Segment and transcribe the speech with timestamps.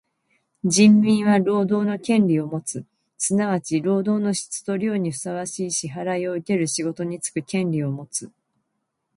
[0.65, 2.83] 人民は労働の権利をもつ。
[3.19, 8.31] すなわち労働の質と量にふさわしい支払をうける仕事につく権利をもつ。